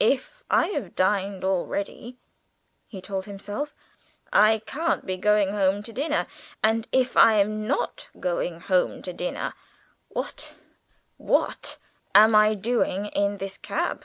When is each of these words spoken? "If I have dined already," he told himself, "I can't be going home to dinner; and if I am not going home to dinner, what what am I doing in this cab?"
"If 0.00 0.42
I 0.50 0.66
have 0.70 0.96
dined 0.96 1.44
already," 1.44 2.18
he 2.88 3.00
told 3.00 3.26
himself, 3.26 3.72
"I 4.32 4.58
can't 4.66 5.06
be 5.06 5.16
going 5.16 5.50
home 5.50 5.80
to 5.84 5.92
dinner; 5.92 6.26
and 6.60 6.88
if 6.90 7.16
I 7.16 7.34
am 7.34 7.68
not 7.68 8.08
going 8.18 8.58
home 8.62 9.00
to 9.02 9.12
dinner, 9.12 9.54
what 10.08 10.56
what 11.18 11.78
am 12.16 12.34
I 12.34 12.54
doing 12.54 13.06
in 13.14 13.36
this 13.38 13.56
cab?" 13.58 14.04